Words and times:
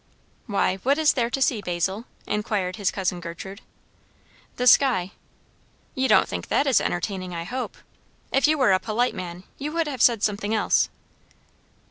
"Why, 0.47 0.77
what 0.77 0.97
is 0.97 1.13
there 1.13 1.29
to 1.29 1.41
see, 1.43 1.61
Basil?" 1.61 2.05
inquired 2.25 2.77
his 2.77 2.89
cousin 2.89 3.19
Gertrude. 3.19 3.61
"The 4.55 4.65
sky." 4.65 5.11
"You 5.93 6.07
don't 6.07 6.27
think 6.27 6.47
that 6.47 6.65
is 6.65 6.81
entertaining, 6.81 7.35
I 7.35 7.43
hope? 7.43 7.77
If 8.31 8.47
you 8.47 8.57
were 8.57 8.71
a 8.71 8.79
polite 8.79 9.13
man, 9.13 9.43
you 9.59 9.71
would 9.73 9.85
have 9.85 10.01
said 10.01 10.23
something 10.23 10.55
else." 10.55 10.89